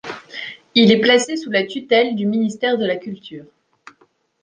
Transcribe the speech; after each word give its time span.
Il 0.73 0.91
est 0.91 0.99
placé 0.99 1.37
sous 1.37 1.51
la 1.51 1.63
tutelle 1.63 2.15
du 2.15 2.25
ministère 2.25 2.79
de 2.79 2.87
la 2.87 2.95
Culture. 2.95 3.45